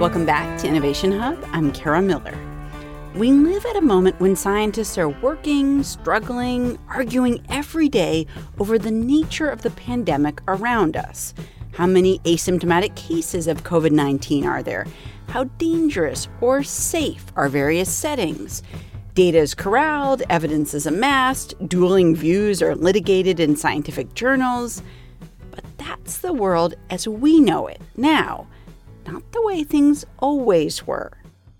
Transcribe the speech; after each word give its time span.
Welcome 0.00 0.26
back 0.26 0.60
to 0.60 0.68
Innovation 0.68 1.10
Hub. 1.10 1.44
I'm 1.52 1.72
Kara 1.72 2.00
Miller. 2.00 2.38
We 3.16 3.32
live 3.32 3.66
at 3.66 3.74
a 3.74 3.80
moment 3.80 4.20
when 4.20 4.36
scientists 4.36 4.96
are 4.96 5.08
working, 5.08 5.82
struggling, 5.82 6.78
arguing 6.88 7.44
every 7.48 7.88
day 7.88 8.28
over 8.60 8.78
the 8.78 8.92
nature 8.92 9.48
of 9.48 9.62
the 9.62 9.70
pandemic 9.70 10.40
around 10.46 10.96
us. 10.96 11.34
How 11.72 11.88
many 11.88 12.20
asymptomatic 12.20 12.94
cases 12.94 13.48
of 13.48 13.64
COVID 13.64 13.90
19 13.90 14.46
are 14.46 14.62
there? 14.62 14.86
How 15.30 15.42
dangerous 15.58 16.28
or 16.40 16.62
safe 16.62 17.26
are 17.34 17.48
various 17.48 17.92
settings? 17.92 18.62
Data 19.14 19.38
is 19.38 19.52
corralled, 19.52 20.22
evidence 20.30 20.74
is 20.74 20.86
amassed, 20.86 21.54
dueling 21.68 22.14
views 22.14 22.62
are 22.62 22.76
litigated 22.76 23.40
in 23.40 23.56
scientific 23.56 24.14
journals. 24.14 24.80
But 25.50 25.64
that's 25.76 26.18
the 26.18 26.32
world 26.32 26.74
as 26.88 27.08
we 27.08 27.40
know 27.40 27.66
it 27.66 27.82
now, 27.96 28.46
not 29.12 29.32
the 29.32 29.42
way 29.42 29.64
things 29.64 30.04
always 30.18 30.86
were. 30.86 31.12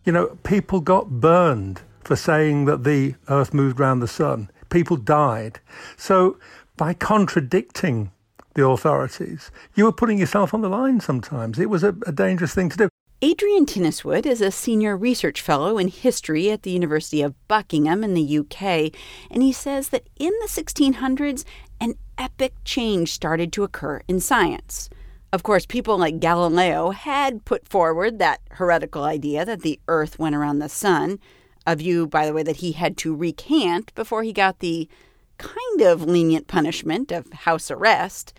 You 0.05 0.13
know, 0.13 0.39
people 0.43 0.81
got 0.81 1.21
burned 1.21 1.83
for 2.05 2.17
saying 2.17 2.65
that 2.67 2.85
the 2.85 3.15
Earth 3.29 3.53
moved 3.53 3.81
around 3.81 4.01
the 4.01 4.09
sun. 4.09 4.51
People 4.71 4.97
died. 4.97 5.61
So 5.97 6.39
by 6.77 6.95
contradicting 6.95 8.13
the 8.55 8.67
authorities, 8.67 9.51
you 9.75 9.85
were 9.85 9.93
putting 9.93 10.19
yourself 10.19 10.55
on 10.55 10.61
the 10.61 10.69
line 10.69 11.01
sometimes. 11.01 11.59
It 11.59 11.71
was 11.71 11.83
a, 11.83 11.95
a 12.07 12.13
dangerous 12.13 12.55
thing 12.55 12.69
to 12.71 12.77
do. 12.77 12.89
Adrian 13.21 13.67
Tinniswood 13.67 14.27
is 14.27 14.41
a 14.41 14.53
senior 14.53 14.97
research 14.97 15.41
fellow 15.41 15.77
in 15.77 15.89
history 15.89 16.53
at 16.53 16.63
the 16.63 16.71
University 16.71 17.21
of 17.21 17.35
Buckingham 17.49 18.05
in 18.05 18.15
the 18.15 18.39
UK, 18.39 18.95
and 19.29 19.43
he 19.43 19.53
says 19.53 19.89
that 19.89 20.09
in 20.21 20.33
the 20.41 20.47
1600s, 20.49 21.45
an 21.81 21.95
epic 22.17 22.55
change 22.65 23.13
started 23.13 23.53
to 23.53 23.65
occur 23.65 24.03
in 24.07 24.21
science. 24.21 24.89
Of 25.31 25.43
course, 25.43 25.67
people 25.67 25.99
like 25.99 26.21
Galileo 26.21 26.91
had 26.91 27.45
put 27.45 27.69
forward 27.69 28.19
that 28.19 28.41
heretical 28.53 29.05
idea 29.05 29.45
that 29.45 29.61
the 29.61 29.79
Earth 29.87 30.19
went 30.19 30.35
around 30.35 30.59
the 30.59 30.71
sun, 30.71 31.19
a 31.67 31.77
view, 31.77 32.07
by 32.07 32.25
the 32.25 32.33
way, 32.33 32.43
that 32.43 32.57
he 32.57 32.73
had 32.73 32.97
to 32.99 33.15
recant 33.15 33.95
before 33.95 34.23
he 34.23 34.33
got 34.33 34.61
the 34.61 34.89
kind 35.37 35.83
of 35.83 36.03
lenient 36.03 36.47
punishment 36.47 37.13
of 37.13 37.31
house 37.33 37.71
arrest. 37.71 38.33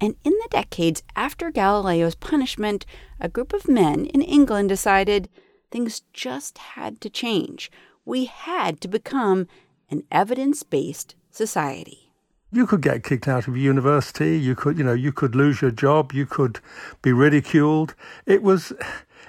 And 0.00 0.16
in 0.24 0.32
the 0.32 0.48
decades 0.50 1.04
after 1.14 1.52
Galileo's 1.52 2.16
punishment, 2.16 2.84
a 3.20 3.28
group 3.28 3.52
of 3.52 3.68
men 3.68 4.06
in 4.06 4.20
England 4.20 4.68
decided 4.68 5.28
things 5.70 6.02
just 6.12 6.58
had 6.58 7.00
to 7.02 7.08
change. 7.08 7.70
We 8.04 8.24
had 8.24 8.80
to 8.80 8.88
become 8.88 9.46
an 9.90 10.02
evidence 10.10 10.64
based 10.64 11.14
society 11.30 12.05
you 12.52 12.66
could 12.66 12.82
get 12.82 13.02
kicked 13.02 13.28
out 13.28 13.48
of 13.48 13.56
university. 13.56 14.38
You 14.38 14.54
could, 14.54 14.78
you 14.78 14.84
know, 14.84 14.92
you 14.92 15.12
could 15.12 15.34
lose 15.34 15.60
your 15.60 15.70
job. 15.70 16.12
You 16.12 16.26
could 16.26 16.60
be 17.02 17.12
ridiculed. 17.12 17.94
It 18.24 18.42
was, 18.42 18.72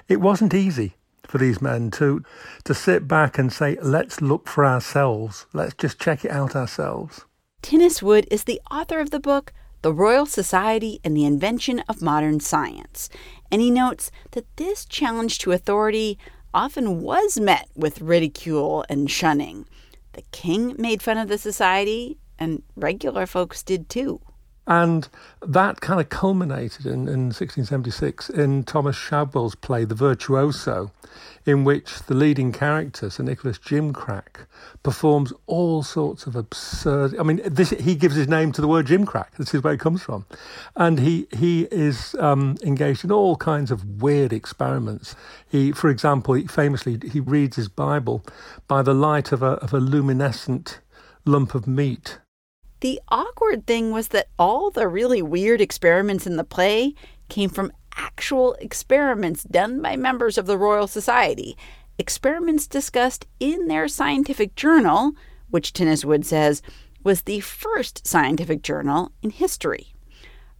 it 0.08 0.20
wasn't 0.20 0.54
easy 0.54 0.94
for 1.28 1.38
these 1.38 1.60
men 1.60 1.90
to 1.92 2.22
to 2.64 2.74
sit 2.74 3.06
back 3.06 3.38
and 3.38 3.52
say, 3.52 3.76
"Let's 3.82 4.20
look 4.20 4.48
for 4.48 4.64
ourselves. 4.64 5.46
Let's 5.52 5.74
just 5.74 6.00
check 6.00 6.24
it 6.24 6.30
out 6.30 6.56
ourselves." 6.56 7.24
Tinniswood 7.62 8.26
is 8.30 8.44
the 8.44 8.60
author 8.70 9.00
of 9.00 9.10
the 9.10 9.20
book 9.20 9.52
The 9.82 9.92
Royal 9.92 10.26
Society 10.26 11.00
and 11.04 11.16
the 11.16 11.26
Invention 11.26 11.80
of 11.88 12.00
Modern 12.00 12.40
Science, 12.40 13.10
and 13.50 13.60
he 13.60 13.70
notes 13.70 14.10
that 14.30 14.46
this 14.56 14.84
challenge 14.86 15.38
to 15.40 15.52
authority 15.52 16.18
often 16.54 17.02
was 17.02 17.38
met 17.38 17.68
with 17.76 18.00
ridicule 18.00 18.84
and 18.88 19.10
shunning. 19.10 19.66
The 20.14 20.24
king 20.32 20.74
made 20.78 21.02
fun 21.02 21.18
of 21.18 21.28
the 21.28 21.38
society, 21.38 22.16
and 22.38 22.62
regular 22.76 23.26
folks 23.26 23.62
did 23.62 23.88
too. 23.88 24.20
And 24.68 25.08
that 25.40 25.80
kind 25.80 25.98
of 25.98 26.10
culminated 26.10 26.84
in, 26.84 27.08
in 27.08 27.30
1676 27.30 28.28
in 28.28 28.64
Thomas 28.64 28.96
Shadwell's 28.96 29.54
play 29.54 29.86
The 29.86 29.94
Virtuoso, 29.94 30.92
in 31.46 31.64
which 31.64 32.02
the 32.02 32.12
leading 32.12 32.52
character, 32.52 33.08
Sir 33.08 33.22
Nicholas 33.22 33.56
Gimcrack, 33.56 34.44
performs 34.82 35.32
all 35.46 35.82
sorts 35.82 36.26
of 36.26 36.36
absurd. 36.36 37.18
I 37.18 37.22
mean, 37.22 37.40
this, 37.46 37.70
he 37.70 37.94
gives 37.94 38.14
his 38.14 38.28
name 38.28 38.52
to 38.52 38.60
the 38.60 38.68
word 38.68 38.88
Gimcrack. 38.88 39.36
This 39.38 39.54
is 39.54 39.62
where 39.62 39.72
it 39.72 39.80
comes 39.80 40.02
from, 40.02 40.26
and 40.76 41.00
he 41.00 41.26
he 41.34 41.62
is 41.70 42.14
um, 42.18 42.58
engaged 42.62 43.04
in 43.04 43.10
all 43.10 43.36
kinds 43.36 43.70
of 43.70 44.02
weird 44.02 44.34
experiments. 44.34 45.16
He, 45.48 45.72
for 45.72 45.88
example, 45.88 46.34
he 46.34 46.46
famously 46.46 47.00
he 47.10 47.20
reads 47.20 47.56
his 47.56 47.70
Bible 47.70 48.22
by 48.66 48.82
the 48.82 48.94
light 48.94 49.32
of 49.32 49.42
a 49.42 49.52
of 49.62 49.72
a 49.72 49.80
luminescent 49.80 50.80
lump 51.24 51.54
of 51.54 51.66
meat 51.66 52.18
the 52.80 53.00
awkward 53.08 53.66
thing 53.66 53.90
was 53.90 54.08
that 54.08 54.28
all 54.38 54.70
the 54.70 54.88
really 54.88 55.22
weird 55.22 55.60
experiments 55.60 56.26
in 56.26 56.36
the 56.36 56.44
play 56.44 56.94
came 57.28 57.50
from 57.50 57.72
actual 57.96 58.54
experiments 58.54 59.42
done 59.42 59.82
by 59.82 59.96
members 59.96 60.38
of 60.38 60.46
the 60.46 60.56
Royal 60.56 60.86
Society, 60.86 61.56
experiments 61.98 62.66
discussed 62.66 63.26
in 63.40 63.66
their 63.66 63.88
scientific 63.88 64.54
journal, 64.54 65.12
which 65.50 65.72
Tinniswood 65.72 66.24
says 66.24 66.62
was 67.02 67.22
the 67.22 67.40
first 67.40 68.06
scientific 68.06 68.62
journal 68.62 69.12
in 69.22 69.30
history. 69.30 69.94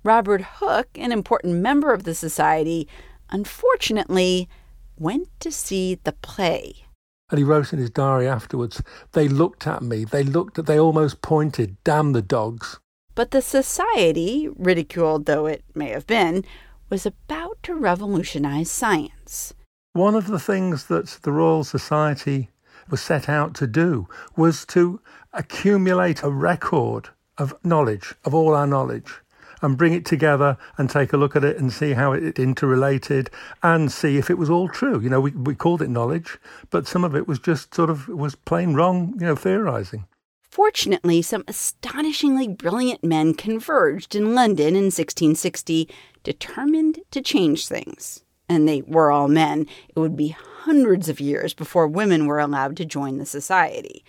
Robert 0.02 0.42
Hooke, 0.42 0.90
an 0.96 1.12
important 1.12 1.56
member 1.56 1.92
of 1.92 2.04
the 2.04 2.14
society, 2.14 2.88
unfortunately 3.30 4.48
went 4.96 5.28
to 5.40 5.52
see 5.52 5.96
the 6.04 6.12
play. 6.12 6.84
And 7.30 7.38
he 7.38 7.44
wrote 7.44 7.72
in 7.72 7.78
his 7.78 7.90
diary 7.90 8.26
afterwards, 8.26 8.82
they 9.12 9.28
looked 9.28 9.66
at 9.66 9.82
me, 9.82 10.04
they 10.04 10.22
looked 10.22 10.58
at, 10.58 10.66
they 10.66 10.78
almost 10.78 11.20
pointed, 11.20 11.76
damn 11.84 12.12
the 12.12 12.22
dogs. 12.22 12.80
But 13.14 13.32
the 13.32 13.42
society, 13.42 14.48
ridiculed 14.56 15.26
though 15.26 15.46
it 15.46 15.64
may 15.74 15.90
have 15.90 16.06
been, 16.06 16.44
was 16.88 17.04
about 17.04 17.58
to 17.64 17.74
revolutionize 17.74 18.70
science. 18.70 19.52
One 19.92 20.14
of 20.14 20.26
the 20.26 20.38
things 20.38 20.84
that 20.86 21.18
the 21.22 21.32
Royal 21.32 21.64
Society 21.64 22.48
was 22.88 23.02
set 23.02 23.28
out 23.28 23.54
to 23.56 23.66
do 23.66 24.08
was 24.36 24.64
to 24.66 25.00
accumulate 25.32 26.22
a 26.22 26.30
record 26.30 27.10
of 27.36 27.54
knowledge, 27.62 28.14
of 28.24 28.34
all 28.34 28.54
our 28.54 28.66
knowledge 28.66 29.20
and 29.62 29.76
bring 29.76 29.92
it 29.92 30.04
together 30.04 30.56
and 30.76 30.88
take 30.88 31.12
a 31.12 31.16
look 31.16 31.36
at 31.36 31.44
it 31.44 31.58
and 31.58 31.72
see 31.72 31.92
how 31.92 32.12
it 32.12 32.38
interrelated 32.38 33.30
and 33.62 33.90
see 33.90 34.16
if 34.16 34.30
it 34.30 34.38
was 34.38 34.50
all 34.50 34.68
true. 34.68 35.00
You 35.00 35.10
know, 35.10 35.20
we, 35.20 35.30
we 35.32 35.54
called 35.54 35.82
it 35.82 35.90
knowledge, 35.90 36.38
but 36.70 36.86
some 36.86 37.04
of 37.04 37.14
it 37.14 37.26
was 37.26 37.38
just 37.38 37.74
sort 37.74 37.90
of 37.90 38.08
was 38.08 38.34
plain 38.34 38.74
wrong, 38.74 39.14
you 39.18 39.26
know, 39.26 39.36
theorizing. 39.36 40.06
Fortunately, 40.50 41.22
some 41.22 41.44
astonishingly 41.46 42.48
brilliant 42.48 43.04
men 43.04 43.34
converged 43.34 44.14
in 44.14 44.34
London 44.34 44.68
in 44.68 44.86
1660, 44.86 45.88
determined 46.22 47.00
to 47.10 47.20
change 47.20 47.68
things. 47.68 48.24
And 48.48 48.66
they 48.66 48.82
were 48.82 49.12
all 49.12 49.28
men. 49.28 49.66
It 49.94 50.00
would 50.00 50.16
be 50.16 50.28
hundreds 50.28 51.08
of 51.08 51.20
years 51.20 51.52
before 51.52 51.86
women 51.86 52.26
were 52.26 52.38
allowed 52.38 52.76
to 52.78 52.86
join 52.86 53.18
the 53.18 53.26
society. 53.26 54.04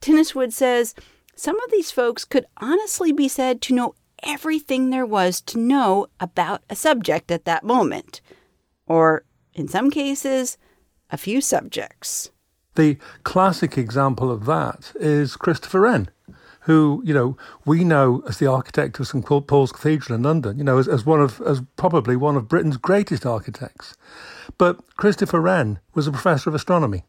Tinniswood 0.00 0.52
says 0.52 0.94
some 1.34 1.58
of 1.60 1.70
these 1.70 1.92
folks 1.92 2.24
could 2.24 2.46
honestly 2.56 3.12
be 3.12 3.28
said 3.28 3.62
to 3.62 3.74
know 3.74 3.94
everything 4.22 4.90
there 4.90 5.06
was 5.06 5.40
to 5.42 5.58
know 5.58 6.06
about 6.20 6.62
a 6.68 6.76
subject 6.76 7.30
at 7.30 7.44
that 7.44 7.64
moment, 7.64 8.20
or 8.86 9.24
in 9.54 9.68
some 9.68 9.90
cases, 9.90 10.56
a 11.10 11.16
few 11.16 11.40
subjects. 11.40 12.30
The 12.74 12.98
classic 13.24 13.76
example 13.76 14.30
of 14.30 14.44
that 14.46 14.92
is 15.00 15.36
Christopher 15.36 15.80
Wren, 15.80 16.10
who, 16.62 17.02
you 17.04 17.12
know, 17.12 17.36
we 17.64 17.82
know 17.82 18.22
as 18.28 18.38
the 18.38 18.46
architect 18.46 19.00
of 19.00 19.08
St 19.08 19.24
Paul's 19.24 19.72
Cathedral 19.72 20.16
in 20.16 20.22
London, 20.22 20.58
you 20.58 20.64
know, 20.64 20.78
as, 20.78 20.86
as 20.86 21.04
one 21.04 21.20
of, 21.20 21.40
as 21.40 21.62
probably 21.76 22.14
one 22.14 22.36
of 22.36 22.46
Britain's 22.46 22.76
greatest 22.76 23.26
architects. 23.26 23.96
But 24.58 24.78
Christopher 24.96 25.40
Wren 25.40 25.80
was 25.94 26.06
a 26.06 26.12
professor 26.12 26.50
of 26.50 26.54
astronomy. 26.54 27.04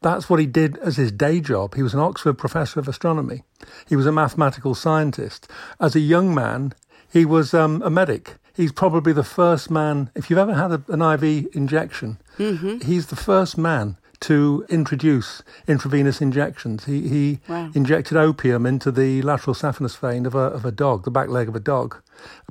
That's 0.00 0.28
what 0.28 0.40
he 0.40 0.46
did 0.46 0.78
as 0.78 0.96
his 0.96 1.12
day 1.12 1.40
job. 1.40 1.74
He 1.74 1.82
was 1.82 1.94
an 1.94 2.00
Oxford 2.00 2.34
professor 2.34 2.80
of 2.80 2.88
astronomy. 2.88 3.42
He 3.88 3.96
was 3.96 4.06
a 4.06 4.12
mathematical 4.12 4.74
scientist. 4.74 5.50
As 5.80 5.94
a 5.94 6.00
young 6.00 6.34
man, 6.34 6.74
he 7.12 7.24
was 7.24 7.54
um, 7.54 7.82
a 7.82 7.90
medic. 7.90 8.36
He's 8.54 8.72
probably 8.72 9.12
the 9.12 9.24
first 9.24 9.70
man, 9.70 10.10
if 10.14 10.28
you've 10.28 10.38
ever 10.38 10.54
had 10.54 10.72
a, 10.72 10.82
an 10.88 11.02
IV 11.02 11.54
injection, 11.54 12.18
mm-hmm. 12.38 12.78
he's 12.80 13.06
the 13.06 13.16
first 13.16 13.56
man 13.56 13.96
to 14.20 14.66
introduce 14.68 15.42
intravenous 15.66 16.20
injections. 16.20 16.84
He, 16.84 17.08
he 17.08 17.40
wow. 17.48 17.70
injected 17.74 18.16
opium 18.16 18.66
into 18.66 18.90
the 18.90 19.22
lateral 19.22 19.54
saphenous 19.54 19.96
vein 19.96 20.26
of 20.26 20.34
a, 20.34 20.38
of 20.38 20.64
a 20.64 20.72
dog, 20.72 21.04
the 21.04 21.10
back 21.10 21.28
leg 21.28 21.48
of 21.48 21.54
a 21.54 21.60
dog, 21.60 21.96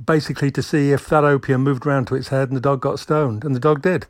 basically 0.04 0.50
to 0.52 0.62
see 0.62 0.92
if 0.92 1.08
that 1.08 1.24
opium 1.24 1.62
moved 1.62 1.86
around 1.86 2.06
to 2.06 2.14
its 2.14 2.28
head 2.28 2.48
and 2.48 2.56
the 2.56 2.60
dog 2.60 2.80
got 2.80 2.98
stoned, 2.98 3.44
and 3.44 3.54
the 3.54 3.60
dog 3.60 3.82
did. 3.82 4.06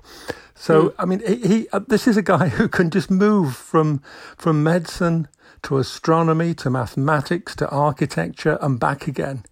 So, 0.55 0.89
mm. 0.91 0.95
I 0.99 1.05
mean, 1.05 1.23
he, 1.27 1.37
he 1.37 1.69
uh, 1.73 1.81
this 1.87 2.07
is 2.07 2.17
a 2.17 2.23
guy 2.23 2.49
who 2.59 2.69
can 2.69 2.91
just 2.91 3.11
move 3.11 3.57
from 3.57 4.03
from 4.37 4.63
medicine 4.63 5.29
to 5.63 5.79
astronomy 5.79 6.55
to 6.55 6.71
mathematics 6.71 7.57
to 7.57 7.69
architecture 7.69 8.59
and 8.61 8.79
back 8.79 9.09
again 9.09 9.45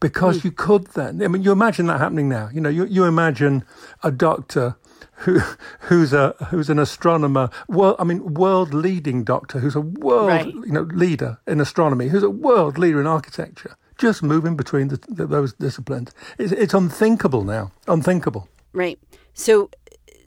because 0.00 0.40
mm. 0.40 0.44
you 0.44 0.50
could 0.50 0.88
then. 0.88 1.22
I 1.22 1.28
mean, 1.28 1.42
you 1.42 1.52
imagine 1.52 1.86
that 1.86 1.98
happening 1.98 2.28
now. 2.28 2.50
You 2.52 2.60
know, 2.60 2.68
you, 2.68 2.84
you 2.84 3.04
imagine 3.04 3.64
a 4.02 4.10
doctor 4.10 4.76
who 5.12 5.40
who's 5.80 6.12
a 6.12 6.34
who's 6.50 6.70
an 6.70 6.78
astronomer. 6.78 7.50
Well, 7.68 7.96
I 7.98 8.04
mean, 8.04 8.34
world 8.34 8.74
leading 8.74 9.24
doctor 9.24 9.58
who's 9.58 9.76
a 9.76 9.80
world 9.80 10.28
right. 10.28 10.46
you 10.46 10.72
know 10.72 10.82
leader 10.82 11.38
in 11.46 11.60
astronomy, 11.60 12.08
who's 12.08 12.22
a 12.22 12.30
world 12.30 12.78
leader 12.78 13.00
in 13.00 13.06
architecture. 13.06 13.76
Just 13.98 14.22
moving 14.22 14.56
between 14.56 14.88
the, 14.88 14.98
the, 15.08 15.26
those 15.26 15.52
disciplines, 15.52 16.12
it's, 16.38 16.50
it's 16.52 16.74
unthinkable 16.74 17.44
now. 17.44 17.70
Unthinkable. 17.86 18.48
Right. 18.72 18.98
So 19.34 19.70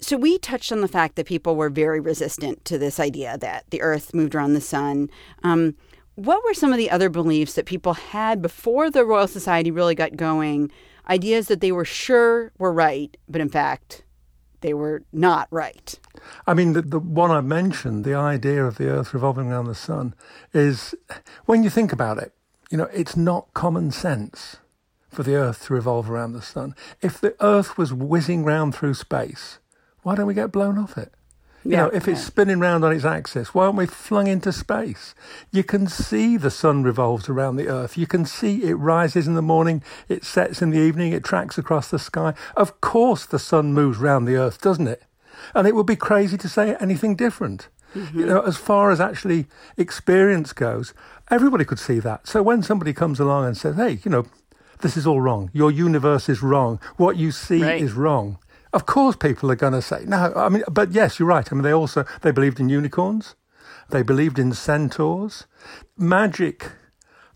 so 0.05 0.17
we 0.17 0.37
touched 0.37 0.71
on 0.71 0.81
the 0.81 0.87
fact 0.87 1.15
that 1.15 1.25
people 1.25 1.55
were 1.55 1.69
very 1.69 1.99
resistant 1.99 2.63
to 2.65 2.77
this 2.77 2.99
idea 2.99 3.39
that 3.39 3.65
the 3.71 3.81
Earth 3.81 4.13
moved 4.13 4.35
around 4.35 4.53
the 4.53 4.61
sun. 4.61 5.09
Um, 5.43 5.75
what 6.13 6.43
were 6.45 6.53
some 6.53 6.71
of 6.71 6.77
the 6.77 6.91
other 6.91 7.09
beliefs 7.09 7.53
that 7.53 7.65
people 7.65 7.93
had 7.93 8.41
before 8.41 8.91
the 8.91 9.03
Royal 9.03 9.27
Society 9.27 9.71
really 9.71 9.95
got 9.95 10.15
going? 10.15 10.71
Ideas 11.09 11.47
that 11.47 11.59
they 11.59 11.71
were 11.71 11.85
sure 11.85 12.51
were 12.57 12.71
right, 12.71 13.17
but 13.27 13.41
in 13.41 13.49
fact, 13.49 14.03
they 14.65 14.73
were 14.73 15.03
not 15.13 15.47
right. 15.51 15.99
I 16.47 16.55
mean, 16.55 16.73
the, 16.73 16.81
the 16.81 16.99
one 16.99 17.29
I 17.29 17.41
mentioned, 17.41 18.03
the 18.03 18.15
idea 18.15 18.65
of 18.65 18.77
the 18.77 18.89
Earth 18.89 19.13
revolving 19.13 19.51
around 19.51 19.65
the 19.67 19.75
sun, 19.75 20.15
is 20.55 20.95
when 21.45 21.61
you 21.61 21.69
think 21.69 21.93
about 21.93 22.17
it, 22.17 22.33
you 22.71 22.77
know, 22.79 22.89
it's 22.91 23.15
not 23.15 23.53
common 23.53 23.91
sense 23.91 24.57
for 25.07 25.21
the 25.21 25.35
Earth 25.35 25.67
to 25.67 25.73
revolve 25.75 26.09
around 26.09 26.33
the 26.33 26.41
sun. 26.41 26.73
If 26.99 27.21
the 27.21 27.35
Earth 27.39 27.77
was 27.77 27.93
whizzing 27.93 28.43
round 28.43 28.73
through 28.73 28.95
space, 28.95 29.59
why 30.01 30.15
don't 30.15 30.25
we 30.25 30.33
get 30.33 30.51
blown 30.51 30.79
off 30.79 30.97
it? 30.97 31.13
You 31.65 31.71
yeah, 31.71 31.77
know, 31.85 31.89
if 31.93 32.07
it's 32.07 32.23
spinning 32.23 32.59
round 32.59 32.85
on 32.85 32.93
its 32.93 33.05
axis, 33.05 33.55
why 33.55 33.65
aren't 33.65 33.77
we 33.77 33.87
flung 33.87 34.27
into 34.27 34.51
space? 34.53 35.15
You 35.51 35.63
can 35.63 35.87
see 35.87 36.37
the 36.37 36.51
sun 36.51 36.83
revolves 36.83 37.27
around 37.27 37.55
the 37.55 37.69
Earth. 37.69 37.97
You 37.97 38.05
can 38.05 38.23
see 38.23 38.63
it 38.63 38.75
rises 38.75 39.27
in 39.27 39.33
the 39.33 39.41
morning, 39.41 39.81
it 40.07 40.23
sets 40.23 40.61
in 40.61 40.69
the 40.69 40.79
evening, 40.79 41.11
it 41.11 41.23
tracks 41.23 41.57
across 41.57 41.89
the 41.89 41.97
sky. 41.97 42.35
Of 42.55 42.81
course, 42.81 43.25
the 43.25 43.39
sun 43.39 43.73
moves 43.73 43.97
round 43.97 44.27
the 44.27 44.35
Earth, 44.35 44.61
doesn't 44.61 44.87
it? 44.87 45.05
And 45.55 45.67
it 45.67 45.73
would 45.73 45.87
be 45.87 45.95
crazy 45.95 46.37
to 46.37 46.47
say 46.47 46.75
anything 46.75 47.15
different. 47.15 47.67
Mm-hmm. 47.95 48.19
You 48.19 48.25
know, 48.27 48.41
as 48.41 48.57
far 48.57 48.91
as 48.91 49.01
actually 49.01 49.47
experience 49.75 50.53
goes, 50.53 50.93
everybody 51.31 51.65
could 51.65 51.79
see 51.79 51.97
that. 51.99 52.27
So 52.27 52.43
when 52.43 52.61
somebody 52.61 52.93
comes 52.93 53.19
along 53.19 53.45
and 53.45 53.57
says, 53.57 53.75
"Hey, 53.75 53.99
you 54.03 54.11
know, 54.11 54.25
this 54.81 54.95
is 54.95 55.07
all 55.07 55.21
wrong. 55.21 55.49
Your 55.51 55.71
universe 55.71 56.29
is 56.29 56.43
wrong. 56.43 56.79
What 56.97 57.15
you 57.17 57.31
see 57.31 57.63
right. 57.63 57.81
is 57.81 57.93
wrong," 57.93 58.37
Of 58.75 58.85
course, 58.85 59.15
people 59.15 59.49
are 59.49 59.55
going 59.55 59.71
to 59.71 59.81
say 59.81 60.03
no. 60.05 60.33
I 60.35 60.49
mean, 60.49 60.63
but 60.69 60.91
yes, 60.91 61.17
you're 61.17 61.29
right. 61.29 61.49
I 61.49 61.55
mean, 61.55 61.63
they 61.63 61.71
also 61.71 62.03
they 62.23 62.31
believed 62.31 62.59
in 62.59 62.67
unicorns, 62.67 63.35
they 63.89 64.03
believed 64.03 64.37
in 64.37 64.51
centaurs, 64.51 65.45
magic, 65.97 66.73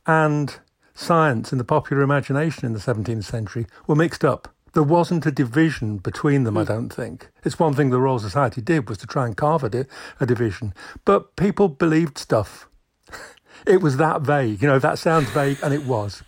and 0.06 0.60
science 0.94 1.54
in 1.54 1.58
the 1.58 1.64
popular 1.64 2.04
imagination 2.04 2.66
in 2.66 2.74
the 2.74 2.80
17th 2.80 3.24
century 3.24 3.68
were 3.88 3.96
mixed 3.96 4.26
up. 4.26 4.54
There 4.74 4.84
wasn't 4.84 5.26
a 5.26 5.32
division 5.32 6.00
between 6.00 6.44
them, 6.44 6.58
I 6.58 6.64
hmm. 6.64 6.68
don't 6.68 6.90
think. 6.90 7.30
It's 7.46 7.58
one 7.58 7.74
thing 7.74 7.90
the 7.90 8.02
Royal 8.02 8.20
Society 8.20 8.60
did 8.62 8.90
was 8.90 8.98
to 8.98 9.08
try 9.08 9.26
and 9.26 9.38
carve 9.38 9.64
a, 9.64 9.70
di- 9.70 9.86
a 10.20 10.26
division, 10.26 10.74
but 11.06 11.38
people 11.38 11.70
believed 11.70 12.18
stuff. 12.18 12.68
it 13.66 13.82
was 13.82 13.96
that 13.96 14.24
vague. 14.24 14.62
You 14.62 14.68
know, 14.68 14.80
that 14.80 15.00
sounds 15.00 15.30
vague, 15.30 15.60
and 15.64 15.74
it 15.74 15.86
was. 15.86 16.22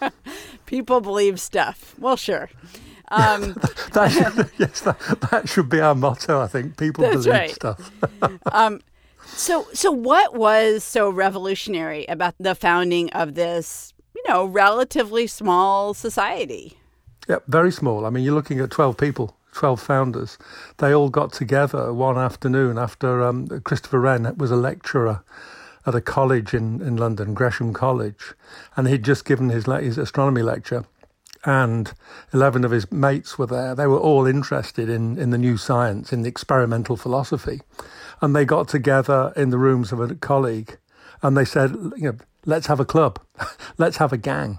people 0.66 1.00
believe 1.00 1.40
stuff. 1.40 1.94
Well, 1.98 2.16
sure. 2.16 2.50
Um, 3.12 3.52
that 3.92 4.50
yes, 4.58 4.80
that, 4.80 4.98
that, 5.30 5.48
should 5.48 5.68
be 5.68 5.80
our 5.80 5.94
motto. 5.94 6.40
I 6.40 6.46
think 6.46 6.78
people 6.78 7.04
believe 7.08 7.26
right. 7.26 7.50
stuff. 7.50 7.92
um, 8.52 8.80
so, 9.26 9.66
so 9.74 9.92
what 9.92 10.34
was 10.34 10.82
so 10.82 11.10
revolutionary 11.10 12.06
about 12.06 12.34
the 12.40 12.54
founding 12.54 13.10
of 13.10 13.34
this, 13.34 13.92
you 14.16 14.22
know, 14.26 14.46
relatively 14.46 15.26
small 15.26 15.92
society? 15.92 16.78
Yeah, 17.28 17.40
very 17.48 17.70
small. 17.70 18.06
I 18.06 18.10
mean, 18.10 18.24
you're 18.24 18.34
looking 18.34 18.60
at 18.60 18.70
twelve 18.70 18.96
people, 18.96 19.36
twelve 19.52 19.80
founders. 19.80 20.38
They 20.78 20.94
all 20.94 21.10
got 21.10 21.34
together 21.34 21.92
one 21.92 22.16
afternoon 22.16 22.78
after 22.78 23.22
um, 23.22 23.46
Christopher 23.60 24.00
Wren 24.00 24.34
was 24.38 24.50
a 24.50 24.56
lecturer 24.56 25.22
at 25.84 25.94
a 25.94 26.00
college 26.00 26.54
in, 26.54 26.80
in 26.80 26.96
London, 26.96 27.34
Gresham 27.34 27.74
College, 27.74 28.32
and 28.76 28.88
he'd 28.88 29.04
just 29.04 29.24
given 29.24 29.50
his, 29.50 29.66
his 29.66 29.98
astronomy 29.98 30.42
lecture 30.42 30.84
and 31.44 31.92
11 32.32 32.64
of 32.64 32.70
his 32.70 32.90
mates 32.92 33.38
were 33.38 33.46
there. 33.46 33.74
They 33.74 33.86
were 33.86 33.98
all 33.98 34.26
interested 34.26 34.88
in, 34.88 35.18
in 35.18 35.30
the 35.30 35.38
new 35.38 35.56
science, 35.56 36.12
in 36.12 36.22
the 36.22 36.28
experimental 36.28 36.96
philosophy. 36.96 37.60
And 38.20 38.36
they 38.36 38.44
got 38.44 38.68
together 38.68 39.32
in 39.36 39.50
the 39.50 39.58
rooms 39.58 39.92
of 39.92 40.00
a 40.00 40.14
colleague 40.14 40.78
and 41.22 41.36
they 41.36 41.44
said, 41.44 41.70
you 41.96 42.12
know, 42.12 42.16
let's 42.44 42.66
have 42.66 42.80
a 42.80 42.84
club, 42.84 43.20
let's 43.78 43.96
have 43.98 44.12
a 44.12 44.16
gang. 44.16 44.58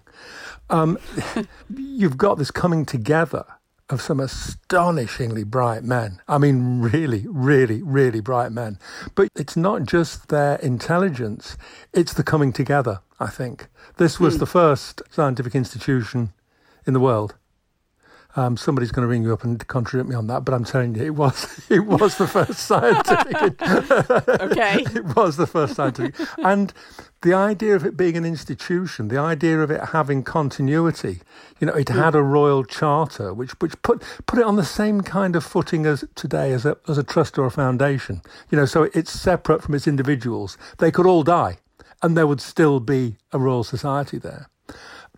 Um, 0.70 0.98
you've 1.76 2.18
got 2.18 2.38
this 2.38 2.52
coming 2.52 2.86
together 2.86 3.46
of 3.90 4.02
some 4.02 4.20
astonishingly 4.20 5.44
bright 5.44 5.84
men. 5.84 6.22
I 6.28 6.38
mean, 6.38 6.80
really, 6.80 7.26
really, 7.28 7.84
really 7.84 8.22
bright 8.22 8.52
men. 8.52 8.80
But 9.14 9.28
it's 9.36 9.58
not 9.58 9.84
just 9.84 10.30
their 10.30 10.56
intelligence, 10.56 11.58
it's 11.94 12.14
the 12.14 12.24
coming 12.24 12.54
together, 12.54 13.02
I 13.20 13.28
think. 13.28 13.68
This 13.98 14.20
was 14.20 14.38
mm. 14.38 14.40
the 14.40 14.46
first 14.46 15.02
scientific 15.12 15.54
institution 15.54 16.34
in 16.86 16.94
the 16.94 17.00
world. 17.00 17.36
Um, 18.36 18.58
somebody's 18.58 18.92
going 18.92 19.04
to 19.04 19.08
ring 19.08 19.22
you 19.22 19.32
up 19.32 19.44
and 19.44 19.66
contradict 19.68 20.10
me 20.10 20.16
on 20.16 20.26
that, 20.28 20.44
but 20.44 20.56
I'm 20.56 20.64
telling 20.64 20.96
you, 20.96 21.04
it 21.04 21.16
was 21.16 21.62
it 21.70 21.86
was 21.86 22.18
the 22.18 22.28
first 22.28 22.60
scientific. 22.60 23.62
okay, 24.42 24.84
it 24.96 25.16
was 25.16 25.38
the 25.38 25.46
first 25.46 25.76
scientific, 25.76 26.16
and 26.40 26.74
the 27.22 27.34
idea 27.34 27.76
of 27.76 27.86
it 27.86 27.96
being 27.96 28.18
an 28.18 28.26
institution, 28.26 29.10
the 29.10 29.20
idea 29.20 29.60
of 29.60 29.70
it 29.70 29.90
having 29.90 30.24
continuity. 30.24 31.22
You 31.60 31.68
know, 31.68 31.74
it 31.74 31.88
mm. 31.88 31.96
had 31.96 32.16
a 32.16 32.24
royal 32.24 32.64
charter, 32.64 33.36
which 33.36 33.52
which 33.62 33.80
put 33.84 34.02
put 34.26 34.40
it 34.40 34.46
on 34.46 34.56
the 34.56 34.66
same 34.66 35.02
kind 35.02 35.36
of 35.36 35.44
footing 35.44 35.86
as 35.86 36.04
today 36.16 36.54
as 36.54 36.66
a 36.66 36.76
as 36.88 36.98
a 36.98 37.04
trust 37.04 37.38
or 37.38 37.46
a 37.46 37.52
foundation. 37.52 38.24
You 38.50 38.58
know, 38.58 38.66
so 38.66 38.90
it's 38.96 39.12
separate 39.12 39.62
from 39.62 39.76
its 39.76 39.88
individuals. 39.88 40.58
They 40.80 40.90
could 40.90 41.06
all 41.06 41.22
die, 41.22 41.60
and 42.02 42.18
there 42.18 42.26
would 42.26 42.42
still 42.42 42.80
be 42.80 43.18
a 43.32 43.38
royal 43.38 43.64
society 43.64 44.18
there. 44.18 44.50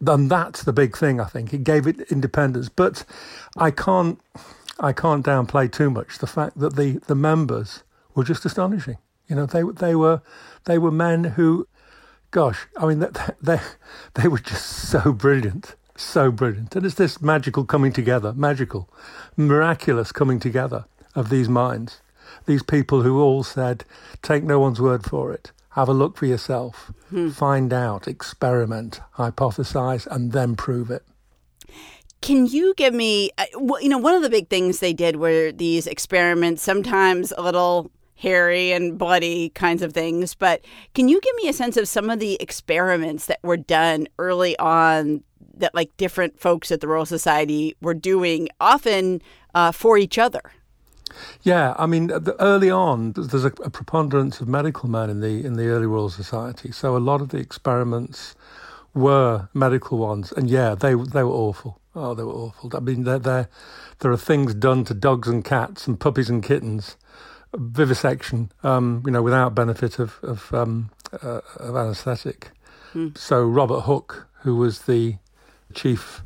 And 0.06 0.30
that's 0.30 0.64
the 0.64 0.74
big 0.74 0.98
thing, 0.98 1.20
I 1.20 1.26
think. 1.26 1.54
It 1.54 1.64
gave 1.64 1.88
it 1.88 2.12
independence. 2.12 2.70
But 2.70 3.06
I 3.58 3.72
can't, 3.72 4.20
I 4.80 4.94
can't 4.94 5.26
downplay 5.26 5.72
too 5.72 5.90
much 5.90 6.18
the 6.18 6.28
fact 6.28 6.60
that 6.60 6.76
the, 6.76 7.00
the 7.08 7.16
members 7.16 7.84
were 8.14 8.24
just 8.24 8.46
astonishing. 8.46 8.98
You 9.28 9.36
know, 9.36 9.46
they, 9.46 9.64
they, 9.64 9.96
were, 9.96 10.22
they 10.66 10.78
were 10.78 10.92
men 10.92 11.24
who, 11.24 11.68
gosh, 12.32 12.68
I 12.78 12.86
mean, 12.86 13.06
they, 13.42 13.60
they 14.16 14.28
were 14.28 14.40
just 14.40 14.66
so 14.66 15.12
brilliant 15.12 15.76
so 15.98 16.32
brilliant. 16.32 16.76
And 16.76 16.86
it's 16.86 16.96
this 16.96 17.22
magical 17.22 17.64
coming 17.66 17.94
together, 17.94 18.34
magical, 18.34 18.90
miraculous 19.38 20.12
coming 20.12 20.40
together 20.40 20.86
of 21.14 21.30
these 21.30 21.50
minds. 21.50 22.02
These 22.46 22.64
people 22.64 23.02
who 23.02 23.22
all 23.22 23.44
said, 23.44 23.86
take 24.22 24.44
no 24.44 24.60
one's 24.60 24.82
word 24.82 25.06
for 25.06 25.32
it 25.32 25.52
have 25.76 25.90
a 25.90 25.94
look 25.94 26.16
for 26.16 26.26
yourself, 26.26 26.94
hmm. 27.10 27.30
find 27.30 27.74
out, 27.74 28.08
experiment, 28.08 29.02
hypothesize, 29.18 30.08
and 30.08 30.32
then 30.32 30.56
prove 30.56 30.90
it. 30.90 31.04
Can 32.22 32.46
you 32.46 32.74
give 32.76 32.94
me, 32.94 33.32
uh, 33.38 33.44
you 33.82 33.90
know, 33.90 33.98
one 33.98 34.16
of 34.16 34.22
the 34.22 34.30
big 34.30 34.50
things 34.50 34.80
they 34.80 34.94
did 34.94 35.18
were 35.18 35.52
these 35.52 35.86
experiments, 35.86 36.64
sometimes 36.64 37.34
a 37.38 37.42
little 37.42 37.92
hairy 38.16 38.72
and 38.72 38.98
bloody 38.98 39.50
kinds 39.50 39.82
of 39.82 39.92
things, 39.92 40.34
but 40.34 40.64
can 40.94 41.10
you 41.10 41.20
give 41.20 41.36
me 41.44 41.50
a 41.50 41.54
sense 41.54 41.76
of 41.76 41.90
some 41.90 42.10
of 42.10 42.20
the 42.20 42.42
experiments 42.42 43.26
that 43.26 43.40
were 43.44 43.58
done 43.58 44.08
early 44.18 44.58
on 44.58 45.26
that 45.58 45.76
like 45.76 45.96
different 45.98 46.40
folks 46.40 46.72
at 46.72 46.80
the 46.80 46.88
Royal 46.88 47.06
Society 47.06 47.76
were 47.82 47.94
doing, 47.94 48.48
often 48.62 49.22
uh, 49.54 49.74
for 49.74 49.98
each 49.98 50.18
other? 50.18 50.54
Yeah, 51.42 51.76
I 51.78 51.86
mean, 51.86 52.12
early 52.40 52.70
on, 52.70 53.14
there's 53.14 53.46
a, 53.46 53.54
a, 53.64 53.70
preponderance 53.70 54.42
of 54.42 54.48
medical 54.48 54.90
men 54.90 55.10
in 55.10 55.20
the 55.20 55.46
in 55.46 55.54
the 55.54 55.68
early 55.68 55.86
Royal 55.86 56.10
Society, 56.10 56.72
so 56.72 56.96
a 56.96 57.00
lot 57.00 57.22
of 57.22 57.30
the 57.30 57.38
experiments 57.38 58.36
were 58.94 59.50
medical 59.54 59.98
ones, 59.98 60.32
and 60.32 60.50
yeah, 60.50 60.74
they 60.76 60.96
they 60.96 61.24
were 61.24 61.30
awful. 61.30 61.80
Oh, 61.96 62.14
they 62.14 62.24
were 62.24 62.34
awful. 62.34 62.72
I 62.76 62.80
mean, 62.80 63.04
there 63.04 63.20
there 63.20 63.50
there 64.00 64.12
are 64.12 64.18
things 64.18 64.54
done 64.54 64.84
to 64.86 64.94
dogs 64.94 65.28
and 65.28 65.44
cats 65.44 65.88
and 65.88 66.00
puppies 66.00 66.30
and 66.30 66.42
kittens, 66.42 66.98
vivisection, 67.54 68.52
um, 68.64 69.04
you 69.06 69.12
know, 69.12 69.22
without 69.22 69.54
benefit 69.54 70.00
of 70.00 70.20
of, 70.24 70.54
um, 70.54 70.90
uh, 71.22 71.42
of 71.58 71.76
anaesthetic. 71.76 72.52
Mm. 72.94 73.18
So 73.18 73.44
Robert 73.44 73.82
Hooke, 73.82 74.28
who 74.42 74.56
was 74.56 74.84
the 74.84 75.18
chief 75.74 76.24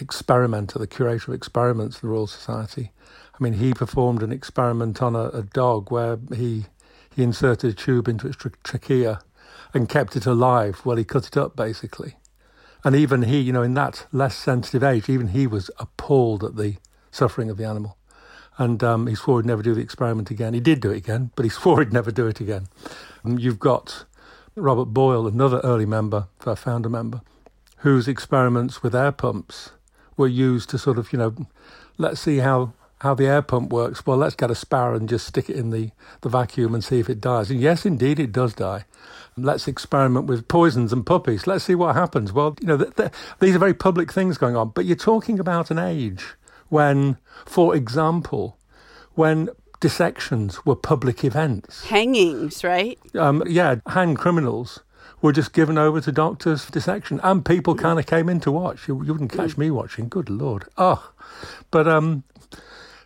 experimenter, 0.00 0.78
the 0.78 0.86
curator 0.86 1.30
of 1.30 1.36
experiments 1.36 1.96
of 1.96 2.02
the 2.02 2.08
Royal 2.08 2.26
Society 2.26 2.92
I 3.38 3.44
mean, 3.44 3.54
he 3.54 3.74
performed 3.74 4.22
an 4.22 4.32
experiment 4.32 5.02
on 5.02 5.14
a, 5.14 5.28
a 5.28 5.42
dog 5.42 5.90
where 5.90 6.18
he 6.34 6.66
he 7.14 7.22
inserted 7.22 7.70
a 7.70 7.74
tube 7.74 8.08
into 8.08 8.26
its 8.26 8.36
tra- 8.36 8.52
trachea 8.62 9.20
and 9.72 9.88
kept 9.88 10.16
it 10.16 10.26
alive 10.26 10.80
while 10.84 10.98
he 10.98 11.04
cut 11.04 11.26
it 11.26 11.36
up, 11.36 11.56
basically. 11.56 12.16
And 12.84 12.94
even 12.94 13.22
he, 13.22 13.40
you 13.40 13.52
know, 13.52 13.62
in 13.62 13.74
that 13.74 14.06
less 14.12 14.36
sensitive 14.36 14.84
age, 14.84 15.08
even 15.08 15.28
he 15.28 15.46
was 15.46 15.70
appalled 15.78 16.44
at 16.44 16.56
the 16.56 16.76
suffering 17.10 17.48
of 17.48 17.56
the 17.56 17.64
animal. 17.64 17.96
And 18.58 18.84
um, 18.84 19.06
he 19.06 19.14
swore 19.14 19.40
he'd 19.40 19.46
never 19.46 19.62
do 19.62 19.74
the 19.74 19.80
experiment 19.80 20.30
again. 20.30 20.52
He 20.52 20.60
did 20.60 20.80
do 20.80 20.90
it 20.90 20.98
again, 20.98 21.30
but 21.36 21.44
he 21.44 21.48
swore 21.50 21.80
he'd 21.80 21.92
never 21.92 22.10
do 22.10 22.26
it 22.26 22.40
again. 22.40 22.68
And 23.24 23.40
you've 23.40 23.58
got 23.58 24.04
Robert 24.54 24.86
Boyle, 24.86 25.26
another 25.26 25.60
early 25.64 25.86
member, 25.86 26.28
founder 26.38 26.88
member, 26.88 27.22
whose 27.78 28.08
experiments 28.08 28.82
with 28.82 28.94
air 28.94 29.12
pumps 29.12 29.70
were 30.16 30.28
used 30.28 30.70
to 30.70 30.78
sort 30.78 30.98
of, 30.98 31.12
you 31.12 31.18
know, 31.18 31.34
let's 31.98 32.20
see 32.20 32.38
how 32.38 32.72
how 33.00 33.14
the 33.14 33.26
air 33.26 33.42
pump 33.42 33.72
works. 33.72 34.06
Well, 34.06 34.16
let's 34.16 34.34
get 34.34 34.50
a 34.50 34.54
sparrow 34.54 34.96
and 34.96 35.08
just 35.08 35.26
stick 35.26 35.50
it 35.50 35.56
in 35.56 35.70
the, 35.70 35.90
the 36.22 36.28
vacuum 36.28 36.74
and 36.74 36.82
see 36.82 36.98
if 36.98 37.10
it 37.10 37.20
dies. 37.20 37.50
And 37.50 37.60
yes, 37.60 37.84
indeed, 37.84 38.18
it 38.18 38.32
does 38.32 38.54
die. 38.54 38.84
Let's 39.36 39.68
experiment 39.68 40.26
with 40.26 40.48
poisons 40.48 40.92
and 40.92 41.04
puppies. 41.04 41.46
Let's 41.46 41.64
see 41.64 41.74
what 41.74 41.94
happens. 41.94 42.32
Well, 42.32 42.56
you 42.60 42.66
know, 42.66 42.78
th- 42.78 42.96
th- 42.96 43.10
these 43.40 43.54
are 43.54 43.58
very 43.58 43.74
public 43.74 44.10
things 44.12 44.38
going 44.38 44.56
on, 44.56 44.70
but 44.70 44.86
you're 44.86 44.96
talking 44.96 45.38
about 45.38 45.70
an 45.70 45.78
age 45.78 46.24
when, 46.68 47.18
for 47.44 47.76
example, 47.76 48.56
when 49.14 49.50
dissections 49.80 50.64
were 50.64 50.74
public 50.74 51.22
events. 51.22 51.84
Hangings, 51.84 52.64
right? 52.64 52.98
Um, 53.14 53.42
yeah, 53.46 53.76
hang 53.88 54.14
criminals 54.14 54.80
were 55.22 55.32
just 55.32 55.52
given 55.52 55.78
over 55.78 56.00
to 56.00 56.12
doctors 56.12 56.64
for 56.64 56.72
dissection, 56.72 57.20
and 57.22 57.44
people 57.44 57.74
kind 57.74 57.98
of 57.98 58.06
came 58.06 58.28
in 58.28 58.40
to 58.40 58.52
watch. 58.52 58.88
You, 58.88 59.02
you 59.04 59.12
wouldn't 59.12 59.32
catch 59.32 59.56
mm. 59.56 59.58
me 59.58 59.70
watching. 59.70 60.08
Good 60.08 60.30
lord! 60.30 60.66
Oh, 60.76 61.12
but 61.70 61.88
um, 61.88 62.24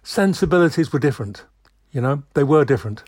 sensibilities 0.03 0.93
were 0.93 0.99
different. 0.99 1.45
You 1.93 2.01
know, 2.01 2.23
they 2.35 2.45
were 2.45 2.65
different. 2.65 3.03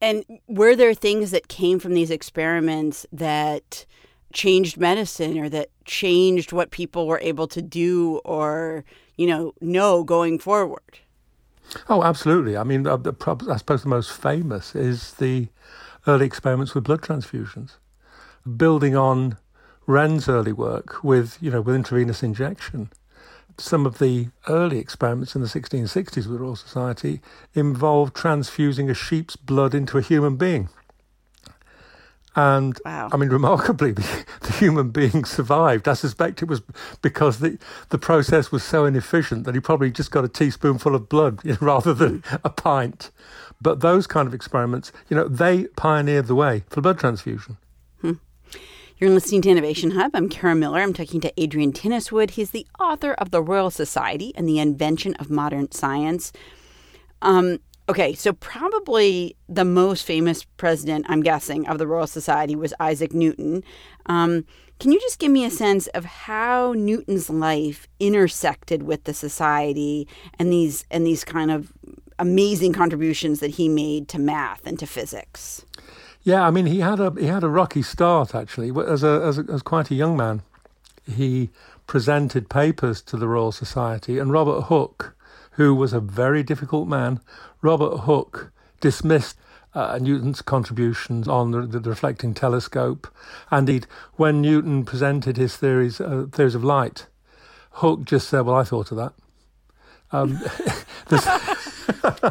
And 0.00 0.24
were 0.48 0.76
there 0.76 0.94
things 0.94 1.30
that 1.30 1.48
came 1.48 1.78
from 1.78 1.94
these 1.94 2.10
experiments 2.10 3.06
that 3.12 3.86
changed 4.32 4.76
medicine 4.76 5.38
or 5.38 5.48
that 5.48 5.68
changed 5.84 6.52
what 6.52 6.70
people 6.70 7.06
were 7.06 7.20
able 7.20 7.46
to 7.48 7.62
do 7.62 8.20
or, 8.24 8.84
you 9.16 9.26
know, 9.26 9.54
know 9.60 10.02
going 10.02 10.38
forward? 10.38 10.98
Oh, 11.88 12.02
absolutely. 12.02 12.56
I 12.56 12.64
mean, 12.64 12.86
uh, 12.86 12.98
I 12.98 13.56
suppose 13.56 13.82
the 13.82 13.88
most 13.88 14.12
famous 14.12 14.74
is 14.74 15.14
the 15.14 15.48
early 16.06 16.26
experiments 16.26 16.74
with 16.74 16.84
blood 16.84 17.00
transfusions, 17.00 17.76
building 18.56 18.94
on 18.94 19.38
Wren's 19.86 20.28
early 20.28 20.52
work 20.52 21.02
with, 21.02 21.38
you 21.40 21.50
know, 21.50 21.60
with 21.60 21.74
intravenous 21.74 22.22
injection 22.22 22.90
some 23.58 23.86
of 23.86 23.98
the 23.98 24.28
early 24.48 24.78
experiments 24.78 25.34
in 25.34 25.42
the 25.42 25.48
1660s 25.48 26.16
with 26.16 26.32
the 26.32 26.38
Royal 26.38 26.56
Society 26.56 27.20
involved 27.54 28.14
transfusing 28.14 28.90
a 28.90 28.94
sheep's 28.94 29.36
blood 29.36 29.74
into 29.74 29.98
a 29.98 30.02
human 30.02 30.36
being. 30.36 30.68
And 32.36 32.78
wow. 32.84 33.10
I 33.12 33.16
mean, 33.16 33.28
remarkably, 33.28 33.92
the, 33.92 34.24
the, 34.40 34.52
human 34.52 34.90
being 34.90 35.24
survived. 35.24 35.86
I 35.86 35.94
suspect 35.94 36.42
it 36.42 36.48
was 36.48 36.62
because 37.00 37.38
the, 37.38 37.58
the 37.90 37.98
process 37.98 38.50
was 38.50 38.64
so 38.64 38.84
inefficient 38.84 39.44
that 39.44 39.54
he 39.54 39.60
probably 39.60 39.90
just 39.90 40.10
got 40.10 40.24
a 40.24 40.28
teaspoonful 40.28 40.94
of 40.94 41.08
blood 41.08 41.40
rather 41.62 41.94
than 41.94 42.24
a 42.42 42.50
pint. 42.50 43.10
But 43.60 43.80
those 43.80 44.06
kind 44.06 44.26
of 44.26 44.34
experiments, 44.34 44.90
you 45.08 45.16
know, 45.16 45.28
they 45.28 45.64
pioneered 45.76 46.26
the 46.26 46.34
way 46.34 46.64
for 46.68 46.80
blood 46.80 46.98
transfusion. 46.98 47.56
Hmm. 48.00 48.14
You're 48.96 49.10
listening 49.10 49.42
to 49.42 49.50
Innovation 49.50 49.90
Hub. 49.90 50.12
I'm 50.14 50.28
Kara 50.28 50.54
Miller. 50.54 50.80
I'm 50.80 50.92
talking 50.92 51.20
to 51.22 51.32
Adrian 51.36 51.72
Tinniswood. 51.72 52.30
He's 52.30 52.50
the 52.50 52.64
author 52.78 53.14
of 53.14 53.32
The 53.32 53.42
Royal 53.42 53.72
Society 53.72 54.32
and 54.36 54.48
the 54.48 54.60
Invention 54.60 55.14
of 55.14 55.28
Modern 55.28 55.72
Science. 55.72 56.30
Um, 57.20 57.58
okay, 57.88 58.14
so 58.14 58.34
probably 58.34 59.34
the 59.48 59.64
most 59.64 60.06
famous 60.06 60.44
president, 60.44 61.06
I'm 61.08 61.22
guessing, 61.24 61.66
of 61.66 61.78
the 61.78 61.88
Royal 61.88 62.06
Society 62.06 62.54
was 62.54 62.72
Isaac 62.78 63.12
Newton. 63.12 63.64
Um, 64.06 64.44
can 64.78 64.92
you 64.92 65.00
just 65.00 65.18
give 65.18 65.32
me 65.32 65.44
a 65.44 65.50
sense 65.50 65.88
of 65.88 66.04
how 66.04 66.72
Newton's 66.74 67.28
life 67.28 67.88
intersected 67.98 68.84
with 68.84 69.02
the 69.04 69.14
society 69.14 70.06
and 70.38 70.52
these 70.52 70.84
and 70.92 71.04
these 71.04 71.24
kind 71.24 71.50
of 71.50 71.72
amazing 72.20 72.72
contributions 72.72 73.40
that 73.40 73.50
he 73.50 73.68
made 73.68 74.06
to 74.10 74.20
math 74.20 74.64
and 74.64 74.78
to 74.78 74.86
physics? 74.86 75.64
Yeah, 76.24 76.46
I 76.46 76.50
mean, 76.50 76.64
he 76.64 76.80
had 76.80 77.00
a 77.00 77.12
he 77.18 77.26
had 77.26 77.44
a 77.44 77.48
rocky 77.48 77.82
start 77.82 78.34
actually. 78.34 78.72
As 78.86 79.04
a 79.04 79.20
as, 79.22 79.38
a, 79.38 79.44
as 79.52 79.62
quite 79.62 79.90
a 79.90 79.94
young 79.94 80.16
man, 80.16 80.40
he 81.06 81.50
presented 81.86 82.48
papers 82.48 83.02
to 83.02 83.18
the 83.18 83.28
Royal 83.28 83.52
Society, 83.52 84.18
and 84.18 84.32
Robert 84.32 84.62
Hooke, 84.62 85.14
who 85.52 85.74
was 85.74 85.92
a 85.92 86.00
very 86.00 86.42
difficult 86.42 86.88
man, 86.88 87.20
Robert 87.60 87.98
Hooke 87.98 88.50
dismissed 88.80 89.36
uh, 89.74 89.98
Newton's 90.00 90.40
contributions 90.40 91.28
on 91.28 91.50
the, 91.50 91.62
the, 91.62 91.80
reflecting 91.90 92.32
telescope. 92.32 93.06
Indeed, 93.52 93.86
when 94.14 94.40
Newton 94.40 94.84
presented 94.86 95.36
his 95.36 95.56
theories 95.56 96.00
uh, 96.00 96.26
theories 96.32 96.54
of 96.54 96.64
light, 96.64 97.06
Hooke 97.72 98.04
just 98.04 98.28
said, 98.30 98.42
"Well, 98.42 98.56
I 98.56 98.64
thought 98.64 98.90
of 98.90 98.96
that." 98.96 99.12
Um, 100.10 100.40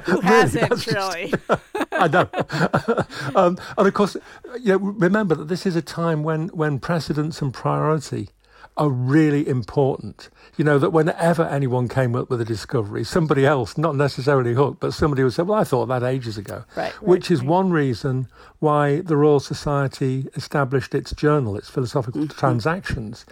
Who 0.05 0.21
hasn't 0.21 0.87
really? 0.87 1.33
I 1.91 2.07
know. 2.07 2.29
um, 3.35 3.57
and 3.77 3.87
of 3.87 3.93
course, 3.93 4.17
you 4.59 4.73
know, 4.73 4.77
remember 4.77 5.35
that 5.35 5.47
this 5.47 5.65
is 5.65 5.75
a 5.75 5.81
time 5.81 6.23
when 6.23 6.49
when 6.49 6.79
precedence 6.79 7.41
and 7.41 7.53
priority 7.53 8.29
are 8.77 8.89
really 8.89 9.47
important. 9.47 10.29
You 10.57 10.65
know, 10.65 10.79
that 10.79 10.91
whenever 10.91 11.43
anyone 11.43 11.87
came 11.87 12.15
up 12.15 12.29
with 12.29 12.41
a 12.41 12.45
discovery, 12.45 13.03
somebody 13.03 13.45
else, 13.45 13.77
not 13.77 13.95
necessarily 13.95 14.53
Hooke, 14.53 14.79
but 14.79 14.93
somebody 14.93 15.23
would 15.23 15.33
say, 15.33 15.43
Well, 15.43 15.59
I 15.59 15.63
thought 15.63 15.87
that 15.87 16.03
ages 16.03 16.37
ago. 16.37 16.63
Right, 16.75 16.93
right 16.93 17.03
Which 17.03 17.29
is 17.29 17.39
right. 17.39 17.49
one 17.49 17.71
reason 17.71 18.27
why 18.59 19.01
the 19.01 19.17
Royal 19.17 19.39
Society 19.39 20.27
established 20.35 20.95
its 20.95 21.13
journal, 21.13 21.55
its 21.55 21.69
philosophical 21.69 22.21
mm-hmm. 22.21 22.37
transactions, 22.37 23.25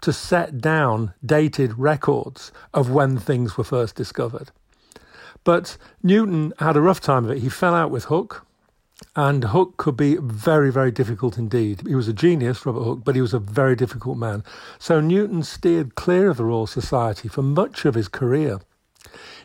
to 0.00 0.12
set 0.12 0.60
down 0.60 1.14
dated 1.24 1.78
records 1.78 2.52
of 2.72 2.90
when 2.90 3.18
things 3.18 3.56
were 3.56 3.64
first 3.64 3.94
discovered. 3.96 4.50
But 5.46 5.76
Newton 6.02 6.52
had 6.58 6.76
a 6.76 6.80
rough 6.80 7.00
time 7.00 7.24
of 7.24 7.30
it. 7.30 7.38
He 7.38 7.48
fell 7.48 7.72
out 7.72 7.92
with 7.92 8.06
Hooke, 8.06 8.44
and 9.14 9.44
Hooke 9.44 9.76
could 9.76 9.96
be 9.96 10.16
very, 10.16 10.72
very 10.72 10.90
difficult 10.90 11.38
indeed. 11.38 11.82
He 11.86 11.94
was 11.94 12.08
a 12.08 12.12
genius, 12.12 12.66
Robert 12.66 12.82
Hooke, 12.82 13.04
but 13.04 13.14
he 13.14 13.20
was 13.20 13.32
a 13.32 13.38
very 13.38 13.76
difficult 13.76 14.18
man. 14.18 14.42
So 14.80 15.00
Newton 15.00 15.44
steered 15.44 15.94
clear 15.94 16.30
of 16.30 16.38
the 16.38 16.44
Royal 16.44 16.66
Society 16.66 17.28
for 17.28 17.42
much 17.42 17.84
of 17.84 17.94
his 17.94 18.08
career. 18.08 18.58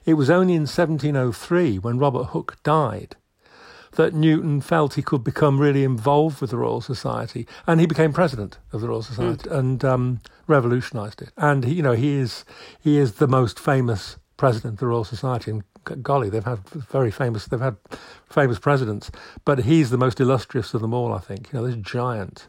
It 0.03 0.15
was 0.15 0.31
only 0.31 0.55
in 0.55 0.61
1703, 0.61 1.77
when 1.77 1.99
Robert 1.99 2.29
Hooke 2.29 2.57
died, 2.63 3.15
that 3.91 4.15
Newton 4.15 4.59
felt 4.59 4.95
he 4.95 5.03
could 5.03 5.23
become 5.23 5.61
really 5.61 5.83
involved 5.83 6.41
with 6.41 6.49
the 6.49 6.57
Royal 6.57 6.81
Society, 6.81 7.45
and 7.67 7.79
he 7.79 7.85
became 7.85 8.11
president 8.11 8.57
of 8.73 8.81
the 8.81 8.87
Royal 8.87 9.03
Society 9.03 9.47
mm. 9.47 9.55
and 9.55 9.85
um, 9.85 10.21
revolutionised 10.47 11.21
it. 11.21 11.29
And 11.37 11.63
he, 11.63 11.75
you 11.75 11.83
know, 11.83 11.91
he 11.91 12.15
is 12.15 12.43
he 12.79 12.97
is 12.97 13.13
the 13.13 13.27
most 13.27 13.59
famous 13.59 14.17
president 14.35 14.73
of 14.73 14.79
the 14.79 14.87
Royal 14.87 15.03
Society, 15.03 15.51
and 15.51 15.63
golly, 16.01 16.29
they've 16.29 16.43
had 16.43 16.59
very 16.69 17.11
famous, 17.11 17.45
they've 17.45 17.59
had 17.59 17.77
famous 18.29 18.59
presidents, 18.59 19.11
but 19.45 19.59
he's 19.59 19.89
the 19.89 19.97
most 19.97 20.19
illustrious 20.19 20.73
of 20.73 20.81
them 20.81 20.93
all, 20.93 21.13
I 21.13 21.19
think. 21.19 21.51
You 21.51 21.59
know, 21.59 21.67
this 21.67 21.75
giant. 21.75 22.47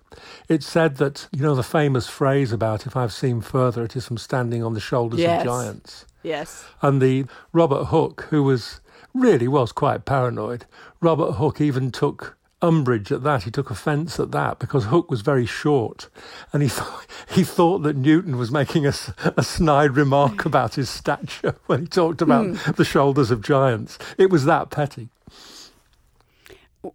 It's 0.48 0.66
said 0.66 0.96
that, 0.96 1.28
you 1.32 1.42
know, 1.42 1.54
the 1.54 1.62
famous 1.62 2.08
phrase 2.08 2.52
about 2.52 2.86
if 2.86 2.96
I've 2.96 3.12
seen 3.12 3.40
further, 3.40 3.84
it 3.84 3.96
is 3.96 4.06
from 4.06 4.18
standing 4.18 4.62
on 4.62 4.74
the 4.74 4.80
shoulders 4.80 5.20
yes. 5.20 5.40
of 5.40 5.46
giants. 5.46 6.06
Yes. 6.22 6.64
And 6.80 7.00
the 7.00 7.26
Robert 7.52 7.86
Hooke, 7.86 8.26
who 8.30 8.42
was 8.42 8.80
really 9.14 9.48
was 9.48 9.72
quite 9.72 10.04
paranoid, 10.04 10.66
Robert 11.00 11.32
Hooke 11.32 11.60
even 11.60 11.90
took 11.90 12.36
umbrage 12.62 13.10
at 13.12 13.22
that. 13.24 13.42
He 13.42 13.50
took 13.50 13.70
offence 13.70 14.18
at 14.18 14.30
that 14.30 14.58
because 14.58 14.86
Hooke 14.86 15.10
was 15.10 15.20
very 15.20 15.46
short, 15.46 16.08
and 16.52 16.62
he 16.62 16.68
thought 16.70 17.06
he 17.28 17.44
thought 17.44 17.82
that 17.82 17.96
Newton 17.96 18.38
was 18.38 18.50
making 18.50 18.86
a, 18.86 18.94
a 19.36 19.42
snide 19.42 19.96
remark 19.96 20.44
about 20.46 20.76
his 20.76 20.88
stature 20.88 21.56
when 21.66 21.80
he 21.80 21.86
talked 21.86 22.22
about 22.22 22.46
mm. 22.46 22.76
the 22.76 22.84
shoulders 22.84 23.30
of 23.30 23.42
giants. 23.42 23.98
It 24.16 24.30
was 24.30 24.44
that 24.44 24.70
petty. 24.70 25.08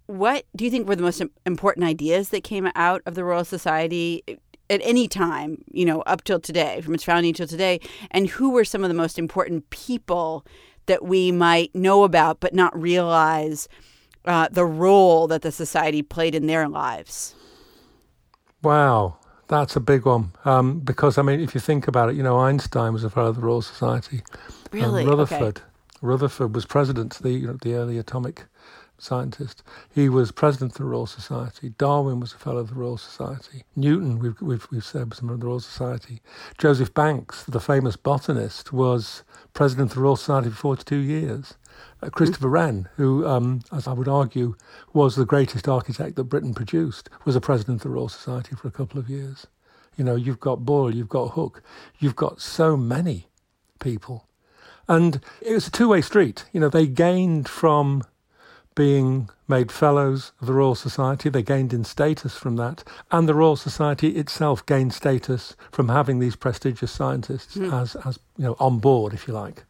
What 0.08 0.46
do 0.56 0.66
you 0.66 0.72
think 0.72 0.88
were 0.88 0.98
the 0.98 1.04
most 1.04 1.22
important 1.46 1.86
ideas 1.86 2.30
that 2.30 2.44
came 2.44 2.70
out 2.76 3.02
of 3.06 3.16
the 3.16 3.24
Royal 3.24 3.46
Society 3.46 4.22
at 4.70 4.82
any 4.84 5.08
time, 5.08 5.64
you 5.72 5.86
know, 5.86 6.02
up 6.02 6.26
till 6.26 6.42
today, 6.42 6.82
from 6.82 6.94
its 6.94 7.06
founding 7.06 7.34
till 7.34 7.48
today? 7.48 7.80
And 8.12 8.28
who 8.28 8.50
were 8.50 8.66
some 8.66 8.84
of 8.84 8.90
the 8.90 8.94
most 8.94 9.18
important 9.18 9.70
people 9.70 10.46
that 10.88 11.06
we 11.06 11.32
might 11.32 11.74
know 11.74 12.04
about 12.04 12.42
but 12.42 12.54
not 12.54 12.78
realize? 12.78 13.70
Uh, 14.28 14.48
the 14.52 14.66
role 14.66 15.28
that 15.28 15.42
the 15.42 15.52
society 15.52 16.02
played 16.02 16.36
in 16.36 16.48
their 16.48 16.68
lives? 16.68 17.34
Wow, 18.62 19.18
that's 19.48 19.76
a 19.76 19.80
big 19.80 20.06
one. 20.06 20.34
Um, 20.46 20.80
because, 20.80 21.18
I 21.18 21.22
mean, 21.22 21.40
if 21.40 21.56
you 21.56 21.62
think 21.62 21.88
about 21.88 22.10
it, 22.10 22.16
you 22.16 22.24
know, 22.24 22.38
Einstein 22.38 22.94
was 22.94 23.04
a 23.04 23.10
fellow 23.10 23.30
of 23.30 23.36
the 23.36 23.42
Royal 23.42 23.62
Society. 23.62 24.22
Really? 24.72 25.04
Um, 25.04 25.10
Rutherford. 25.10 25.58
Okay. 25.58 25.62
Rutherford 26.02 26.54
was 26.54 26.66
president, 26.66 27.14
the, 27.22 27.32
you 27.32 27.48
know, 27.48 27.58
the 27.62 27.74
early 27.74 27.98
atomic 27.98 28.46
scientist. 29.00 29.64
He 29.94 30.10
was 30.10 30.32
president 30.32 30.72
of 30.74 30.78
the 30.80 30.84
Royal 30.86 31.06
Society. 31.06 31.74
Darwin 31.78 32.20
was 32.20 32.34
a 32.34 32.38
fellow 32.38 32.60
of 32.60 32.70
the 32.70 32.76
Royal 32.76 32.98
Society. 32.98 33.64
Newton, 33.76 34.20
we've, 34.20 34.40
we've, 34.42 34.68
we've 34.72 34.86
said, 34.86 35.10
was 35.10 35.20
a 35.20 35.24
member 35.24 35.36
of 35.36 35.42
the 35.42 35.48
Royal 35.48 35.60
Society. 35.60 36.22
Joseph 36.58 36.94
Banks, 36.94 37.44
the 37.44 37.60
famous 37.60 37.96
botanist, 37.96 38.74
was 38.74 39.24
president 39.54 39.92
of 39.92 39.96
the 39.96 40.02
Royal 40.02 40.16
Society 40.16 40.50
for 40.50 40.56
42 40.56 40.98
years. 40.98 41.56
Uh, 42.02 42.10
Christopher 42.10 42.48
Wren, 42.48 42.88
who, 42.96 43.26
um, 43.26 43.62
as 43.72 43.88
I 43.88 43.94
would 43.94 44.08
argue, 44.08 44.56
was 44.94 45.16
the 45.16 45.26
greatest 45.26 45.68
architect 45.68 46.16
that 46.16 46.26
Britain 46.26 46.54
produced, 46.54 47.10
was 47.26 47.36
a 47.36 47.42
president 47.42 47.78
of 47.78 47.84
the 47.84 47.90
Royal 47.90 48.10
Society 48.10 48.56
for 48.56 48.68
a 48.68 48.72
couple 48.72 49.00
of 49.00 49.10
years. 49.10 49.48
You 49.96 50.04
know, 50.04 50.16
you've 50.16 50.40
got 50.40 50.66
Boyle, 50.66 50.94
you've 50.94 51.10
got 51.10 51.32
Hooke, 51.32 51.64
you've 52.00 52.16
got 52.16 52.40
so 52.40 52.78
many 52.78 53.28
people. 53.80 54.28
And 54.88 55.22
it 55.42 55.54
was 55.54 55.68
a 55.68 55.72
two 55.72 55.90
way 55.90 56.02
street. 56.02 56.46
You 56.54 56.60
know, 56.60 56.70
they 56.70 56.88
gained 56.88 57.50
from 57.50 58.04
being 58.76 59.30
made 59.48 59.72
fellows 59.72 60.34
of 60.40 60.46
the 60.46 60.54
Royal 60.54 60.76
Society. 60.76 61.30
They 61.30 61.42
gained 61.42 61.74
in 61.74 61.84
status 61.84 62.38
from 62.38 62.58
that. 62.58 62.84
And 63.10 63.28
the 63.28 63.34
Royal 63.34 63.56
Society 63.56 64.10
itself 64.10 64.64
gained 64.68 64.94
status 64.94 65.56
from 65.72 65.90
having 65.90 66.20
these 66.20 66.36
prestigious 66.36 66.92
scientists 66.92 67.56
mm. 67.58 67.74
as, 67.74 67.96
as, 68.06 68.20
you 68.38 68.46
know, 68.46 68.56
on 68.60 68.78
board, 68.78 69.14
if 69.14 69.28
you 69.28 69.34
like 69.34 69.66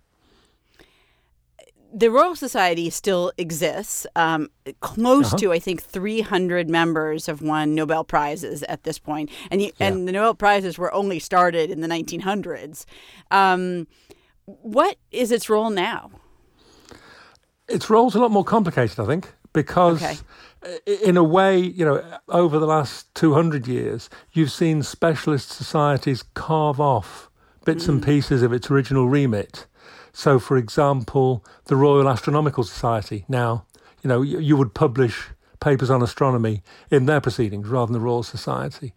the 1.94 2.12
Royal 2.12 2.36
Society 2.36 2.90
still 2.90 3.32
exists. 3.38 4.06
Um, 4.16 4.50
close 4.82 5.28
uh-huh. 5.28 5.38
to, 5.38 5.54
I 5.54 5.60
think, 5.60 5.82
300 5.82 6.70
members 6.70 7.26
have 7.28 7.42
won 7.42 7.76
Nobel 7.76 8.04
Prizes 8.04 8.64
at 8.64 8.84
this 8.84 9.00
point. 9.00 9.30
And, 9.50 9.62
yeah. 9.62 9.70
and 9.80 10.08
the 10.08 10.12
Nobel 10.12 10.36
Prizes 10.36 10.78
were 10.78 10.94
only 10.94 11.20
started 11.20 11.70
in 11.70 11.82
the 11.82 11.88
1900s. 11.88 12.86
Um, 13.32 13.88
what 14.46 14.98
is 15.12 15.32
its 15.32 15.50
role 15.50 15.70
now? 15.70 16.12
Its 17.68 17.90
role's 17.90 18.16
a 18.16 18.20
lot 18.20 18.32
more 18.32 18.46
complicated, 18.46 19.00
I 19.00 19.06
think, 19.06 19.34
because 19.52 20.02
Okay. 20.02 20.18
in 20.86 21.18
a 21.18 21.24
way, 21.24 21.58
you 21.58 21.84
know, 21.84 22.04
over 22.30 22.58
the 22.60 22.68
last 22.68 23.14
200 23.16 23.68
years, 23.68 24.10
you've 24.32 24.52
seen 24.52 24.84
specialist 24.84 25.50
societies 25.50 26.24
carve 26.34 26.80
off 26.80 27.30
bits 27.66 27.90
and 27.90 28.02
pieces 28.02 28.42
of 28.42 28.54
its 28.54 28.72
original 28.72 29.10
remit. 29.10 29.68
So, 30.18 30.40
for 30.40 30.58
example, 30.58 31.46
the 31.66 31.76
Royal 31.76 32.10
Astronomical 32.10 32.64
Society 32.64 33.24
now, 33.28 33.68
you 34.02 34.08
know, 34.08 34.24
you, 34.24 34.40
you 34.40 34.58
would 34.58 34.74
publish 34.74 35.28
papers 35.60 35.92
on 35.92 36.02
astronomy 36.02 36.64
in 36.90 37.06
their 37.06 37.22
proceedings 37.22 37.68
rather 37.68 37.94
than 37.94 38.02
the 38.02 38.04
Royal 38.04 38.24
Society. 38.24 38.94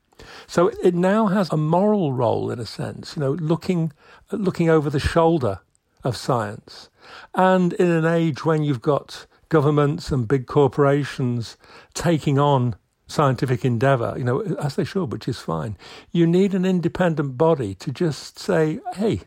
So 0.46 0.68
it 0.82 0.94
now 0.94 1.26
has 1.26 1.50
a 1.50 1.58
moral 1.58 2.14
role 2.14 2.50
in 2.50 2.58
a 2.58 2.64
sense, 2.64 3.16
you 3.16 3.20
know, 3.20 3.32
looking 3.32 3.92
looking 4.32 4.70
over 4.70 4.88
the 4.88 4.98
shoulder 4.98 5.60
of 6.04 6.16
science. 6.16 6.88
And 7.34 7.74
in 7.74 7.90
an 7.90 8.06
age 8.06 8.46
when 8.46 8.62
you've 8.62 8.80
got 8.80 9.26
governments 9.50 10.10
and 10.10 10.26
big 10.26 10.46
corporations 10.46 11.58
taking 11.92 12.38
on 12.38 12.76
scientific 13.08 13.62
endeavor, 13.62 14.14
you 14.16 14.24
know, 14.24 14.40
as 14.56 14.76
they 14.76 14.84
should, 14.84 15.12
which 15.12 15.28
is 15.28 15.38
fine, 15.38 15.76
you 16.12 16.26
need 16.26 16.54
an 16.54 16.64
independent 16.64 17.36
body 17.36 17.74
to 17.74 17.92
just 17.92 18.38
say, 18.38 18.80
hey, 18.94 19.20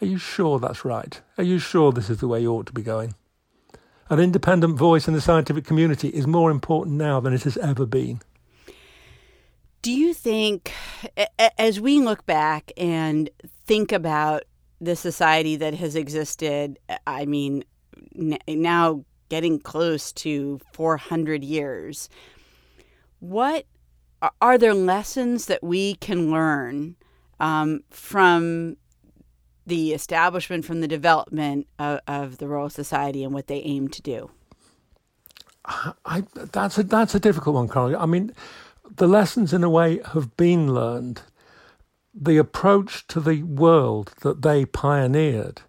are 0.00 0.06
you 0.06 0.18
sure 0.18 0.58
that's 0.58 0.84
right? 0.84 1.20
Are 1.36 1.44
you 1.44 1.58
sure 1.58 1.92
this 1.92 2.10
is 2.10 2.18
the 2.18 2.28
way 2.28 2.40
you 2.40 2.52
ought 2.52 2.66
to 2.66 2.72
be 2.72 2.82
going? 2.82 3.14
An 4.10 4.20
independent 4.20 4.78
voice 4.78 5.06
in 5.06 5.14
the 5.14 5.20
scientific 5.20 5.64
community 5.64 6.08
is 6.08 6.26
more 6.26 6.50
important 6.50 6.96
now 6.96 7.20
than 7.20 7.32
it 7.34 7.42
has 7.42 7.56
ever 7.58 7.84
been. 7.84 8.20
Do 9.82 9.92
you 9.92 10.12
think, 10.14 10.72
as 11.58 11.80
we 11.80 12.00
look 12.00 12.26
back 12.26 12.72
and 12.76 13.30
think 13.66 13.92
about 13.92 14.42
the 14.80 14.96
society 14.96 15.56
that 15.56 15.74
has 15.74 15.94
existed, 15.94 16.78
I 17.06 17.26
mean, 17.26 17.64
now 18.48 19.04
getting 19.28 19.60
close 19.60 20.12
to 20.12 20.60
400 20.72 21.44
years, 21.44 22.08
what 23.20 23.66
are- 24.22 24.32
are 24.40 24.58
there 24.58 24.74
lessons 24.74 25.46
that 25.46 25.62
we 25.62 25.94
can 25.96 26.30
learn 26.30 26.96
um, 27.40 27.80
from 27.90 28.76
the 29.68 29.92
establishment, 29.92 30.64
from 30.64 30.80
the 30.80 30.88
development 30.88 31.66
of, 31.78 32.00
of 32.06 32.38
the 32.38 32.48
Royal 32.48 32.70
Society 32.70 33.22
and 33.22 33.32
what 33.32 33.46
they 33.46 33.60
aim 33.60 33.88
to 33.88 34.02
do? 34.02 34.30
I, 36.04 36.24
that's 36.34 36.78
a 36.78 36.82
that's 36.82 37.14
a 37.14 37.20
difficult 37.20 37.54
one, 37.54 37.68
Carl. 37.68 37.94
I 37.96 38.06
mean, 38.06 38.32
the 38.96 39.06
lessons 39.06 39.52
in 39.52 39.62
a 39.62 39.70
way 39.70 40.00
have 40.12 40.36
been 40.36 40.74
learned. 40.74 41.22
The 42.14 42.38
approach 42.38 43.06
to 43.08 43.20
the 43.20 43.42
world 43.42 44.14
that 44.22 44.42
they 44.42 44.64
pioneered 44.64 45.60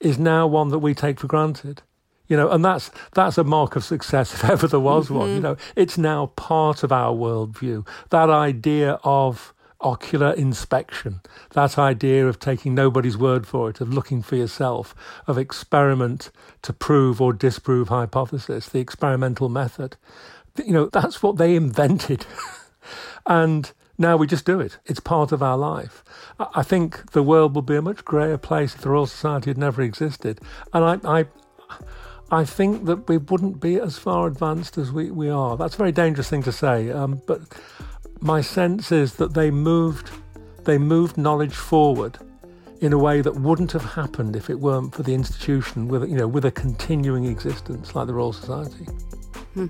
is 0.00 0.18
now 0.18 0.46
one 0.46 0.68
that 0.68 0.78
we 0.78 0.94
take 0.94 1.18
for 1.18 1.26
granted. 1.26 1.82
You 2.28 2.36
know, 2.36 2.50
and 2.50 2.64
that's 2.64 2.90
that's 3.14 3.38
a 3.38 3.44
mark 3.44 3.76
of 3.76 3.84
success 3.84 4.32
if 4.34 4.44
ever 4.44 4.66
there 4.66 4.80
was 4.80 5.10
one. 5.10 5.28
You 5.28 5.34
mm-hmm. 5.36 5.42
know, 5.42 5.56
it's 5.76 5.98
now 5.98 6.26
part 6.36 6.82
of 6.82 6.92
our 6.92 7.12
worldview. 7.14 7.86
That 8.10 8.30
idea 8.30 8.98
of 9.02 9.54
ocular 9.82 10.32
inspection, 10.32 11.20
that 11.50 11.78
idea 11.78 12.26
of 12.26 12.38
taking 12.38 12.74
nobody's 12.74 13.16
word 13.16 13.46
for 13.46 13.70
it, 13.70 13.80
of 13.80 13.92
looking 13.92 14.22
for 14.22 14.36
yourself, 14.36 14.94
of 15.26 15.38
experiment 15.38 16.30
to 16.62 16.72
prove 16.72 17.20
or 17.20 17.32
disprove 17.32 17.88
hypothesis, 17.88 18.68
the 18.68 18.78
experimental 18.80 19.48
method. 19.48 19.96
You 20.64 20.72
know, 20.72 20.86
that's 20.86 21.22
what 21.22 21.36
they 21.36 21.56
invented. 21.56 22.26
and 23.26 23.72
now 23.98 24.16
we 24.16 24.26
just 24.26 24.44
do 24.44 24.60
it. 24.60 24.78
It's 24.86 25.00
part 25.00 25.32
of 25.32 25.42
our 25.42 25.56
life. 25.56 26.02
I 26.38 26.62
think 26.62 27.12
the 27.12 27.22
world 27.22 27.54
would 27.54 27.66
be 27.66 27.76
a 27.76 27.82
much 27.82 28.04
greater 28.04 28.38
place 28.38 28.74
if 28.74 28.80
the 28.80 28.90
Royal 28.90 29.06
Society 29.06 29.50
had 29.50 29.58
never 29.58 29.82
existed. 29.82 30.40
And 30.72 31.02
I, 31.04 31.20
I, 31.20 31.26
I 32.30 32.44
think 32.44 32.86
that 32.86 33.08
we 33.08 33.18
wouldn't 33.18 33.60
be 33.60 33.78
as 33.78 33.98
far 33.98 34.26
advanced 34.26 34.78
as 34.78 34.90
we, 34.90 35.10
we 35.10 35.28
are. 35.28 35.56
That's 35.56 35.74
a 35.74 35.78
very 35.78 35.92
dangerous 35.92 36.28
thing 36.28 36.42
to 36.44 36.52
say. 36.52 36.90
Um, 36.90 37.20
but 37.26 37.42
my 38.22 38.40
sense 38.40 38.92
is 38.92 39.14
that 39.14 39.34
they 39.34 39.50
moved, 39.50 40.10
they 40.64 40.78
moved 40.78 41.18
knowledge 41.18 41.54
forward 41.54 42.18
in 42.80 42.92
a 42.92 42.98
way 42.98 43.20
that 43.20 43.34
wouldn't 43.36 43.72
have 43.72 43.84
happened 43.84 44.36
if 44.36 44.48
it 44.48 44.58
weren't 44.58 44.94
for 44.94 45.02
the 45.02 45.14
institution 45.14 45.88
with, 45.88 46.08
you 46.08 46.16
know, 46.16 46.28
with 46.28 46.44
a 46.44 46.50
continuing 46.50 47.24
existence 47.24 47.94
like 47.94 48.06
the 48.06 48.14
Royal 48.14 48.32
Society. 48.32 48.84
Hmm. 49.54 49.66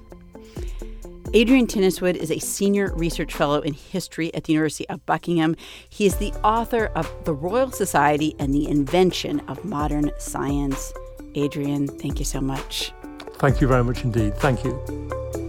Adrian 1.35 1.67
Tinniswood 1.67 2.17
is 2.17 2.31
a 2.31 2.38
senior 2.38 2.95
research 2.95 3.33
fellow 3.33 3.61
in 3.61 3.73
history 3.73 4.33
at 4.35 4.45
the 4.45 4.53
University 4.53 4.87
of 4.91 5.05
Buckingham. 5.07 5.57
He 5.88 6.05
is 6.05 6.17
the 6.17 6.33
author 6.45 6.87
of 6.95 7.11
The 7.25 7.33
Royal 7.33 7.71
Society 7.71 8.35
and 8.38 8.55
the 8.55 8.69
Invention 8.69 9.41
of 9.49 9.65
Modern 9.65 10.11
Science. 10.19 10.93
Adrian, 11.35 11.88
thank 11.88 12.19
you 12.19 12.27
so 12.27 12.43
much. 12.43 12.93
Thank 13.37 13.62
you 13.62 13.67
very 13.67 13.83
much 13.83 14.05
indeed. 14.05 14.37
Thank 14.37 14.62
you. 14.62 15.41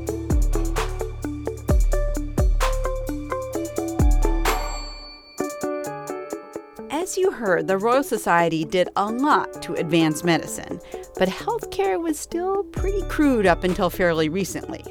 As 7.13 7.17
you 7.19 7.29
heard, 7.29 7.67
the 7.67 7.77
Royal 7.77 8.01
Society 8.01 8.65
did 8.65 8.89
a 8.95 9.05
lot 9.05 9.61
to 9.61 9.75
advance 9.75 10.23
medicine, 10.23 10.81
but 11.15 11.29
healthcare 11.29 12.01
was 12.01 12.17
still 12.17 12.63
pretty 12.63 13.03
crude 13.03 13.45
up 13.45 13.63
until 13.63 13.91
fairly 13.91 14.29
recently. 14.29 14.83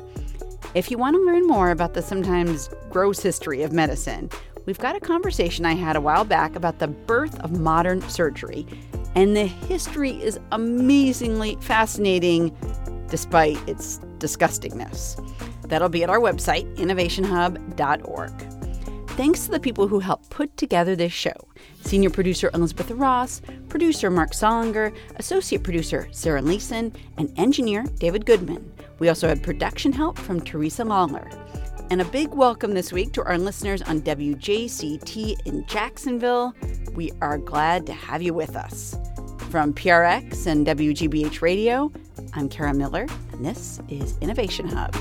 If 0.76 0.88
you 0.88 0.98
want 0.98 1.16
to 1.16 1.20
learn 1.20 1.48
more 1.48 1.72
about 1.72 1.94
the 1.94 2.00
sometimes 2.00 2.70
gross 2.90 3.18
history 3.18 3.64
of 3.64 3.72
medicine, 3.72 4.30
we've 4.66 4.78
got 4.78 4.94
a 4.94 5.00
conversation 5.00 5.66
I 5.66 5.72
had 5.72 5.96
a 5.96 6.00
while 6.00 6.24
back 6.24 6.54
about 6.54 6.78
the 6.78 6.87
birth 6.87 7.37
of 7.40 7.58
modern 7.58 8.00
surgery, 8.02 8.68
and 9.16 9.37
the 9.37 9.46
history 9.46 10.12
is 10.22 10.38
amazingly 10.52 11.58
fascinating 11.61 12.56
despite 13.08 13.58
its 13.68 13.98
disgustingness. 14.18 15.18
That'll 15.66 15.88
be 15.88 16.04
at 16.04 16.08
our 16.08 16.20
website, 16.20 16.72
innovationhub.org. 16.76 18.51
Thanks 19.14 19.44
to 19.44 19.51
the 19.51 19.61
people 19.61 19.88
who 19.88 19.98
helped 19.98 20.31
put 20.31 20.57
together 20.57 20.96
this 20.96 21.12
show 21.12 21.35
senior 21.83 22.09
producer 22.09 22.51
Elizabeth 22.55 22.90
Ross, 22.92 23.42
producer 23.68 24.09
Marc 24.09 24.33
Sollinger, 24.33 24.96
associate 25.16 25.62
producer 25.62 26.09
Sarah 26.12 26.40
Leeson, 26.40 26.94
and 27.18 27.31
engineer 27.37 27.85
David 27.98 28.25
Goodman. 28.25 28.72
We 29.01 29.11
also 29.11 29.29
had 29.29 29.42
production 29.42 29.92
help 29.92 30.18
from 30.18 30.40
Teresa 30.40 30.83
Lawler. 30.85 31.29
And 31.90 32.01
a 32.01 32.07
big 32.07 32.33
welcome 32.33 32.72
this 32.72 32.90
week 32.90 33.12
to 33.12 33.22
our 33.25 33.37
listeners 33.37 33.83
on 33.83 34.01
WJCT 34.01 35.46
in 35.46 35.66
Jacksonville. 35.66 36.55
We 36.94 37.12
are 37.20 37.37
glad 37.37 37.85
to 37.87 37.92
have 37.92 38.22
you 38.22 38.33
with 38.33 38.57
us. 38.57 38.96
From 39.51 39.75
PRX 39.75 40.46
and 40.46 40.66
WGBH 40.66 41.42
Radio, 41.42 41.92
I'm 42.33 42.48
Kara 42.48 42.72
Miller, 42.72 43.07
and 43.33 43.44
this 43.44 43.79
is 43.90 44.16
Innovation 44.22 44.68
Hub. 44.68 44.94